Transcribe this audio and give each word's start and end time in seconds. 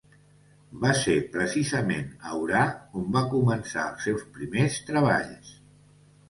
Va 0.85 0.93
ser 0.99 1.17
precisament 1.35 2.07
a 2.29 2.33
Orà 2.45 2.63
on 3.01 3.05
va 3.19 3.23
començar 3.35 3.85
els 3.91 4.09
seus 4.11 4.25
primers 4.39 4.81
treballs. 4.91 5.55